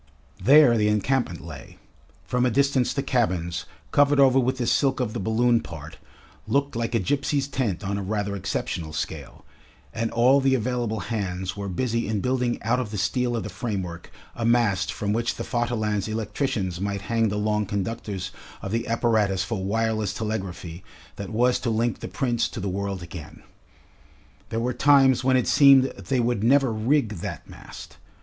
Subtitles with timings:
[0.41, 1.77] There the encampment lay;
[2.25, 5.99] from a distance the cabins, covered over with the silk of the balloon part,
[6.47, 9.45] looked like a gipsy's tent on a rather exceptional scale,
[9.93, 13.49] and all the available hands were busy in building out of the steel of the
[13.49, 18.31] framework a mast from which the Vaterland's electricians might hang the long conductors
[18.63, 20.83] of the apparatus for wireless telegraphy
[21.17, 23.43] that was to link the Prince to the world again.
[24.49, 27.97] There were times when it seemed they would never rig that mast.